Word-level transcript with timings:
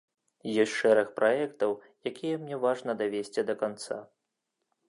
Ёсць 0.63 0.77
шэраг 0.79 1.11
праектаў, 1.19 1.71
якія 2.13 2.41
мне 2.47 2.61
важна 2.67 2.91
давесці 3.03 3.47
да 3.51 3.55
канца. 3.61 4.01